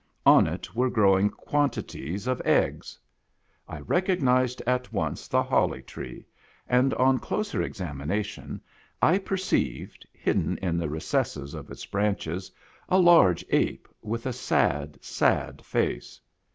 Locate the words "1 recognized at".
3.67-4.91